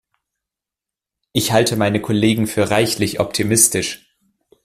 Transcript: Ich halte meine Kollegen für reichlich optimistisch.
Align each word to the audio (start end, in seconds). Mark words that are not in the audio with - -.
Ich 1.31 1.51
halte 1.51 1.75
meine 1.75 2.01
Kollegen 2.01 2.47
für 2.47 2.71
reichlich 2.71 3.19
optimistisch. 3.19 4.11